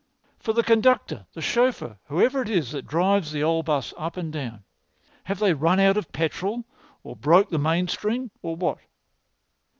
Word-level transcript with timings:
"For 0.39 0.53
the 0.53 0.63
conductor, 0.63 1.27
the 1.33 1.43
chauffeur, 1.43 1.99
whoever 2.05 2.41
it 2.41 2.49
is 2.49 2.71
that 2.71 2.87
drives 2.87 3.31
the 3.31 3.43
old 3.43 3.65
bus 3.67 3.93
up 3.99 4.17
and 4.17 4.33
down. 4.33 4.63
Have 5.25 5.37
they 5.37 5.53
run 5.53 5.79
out 5.79 5.95
of 5.95 6.11
petrol, 6.11 6.65
or 7.03 7.15
broke 7.15 7.51
the 7.51 7.59
mainspring, 7.59 8.31
or 8.41 8.55
what?" 8.55 8.79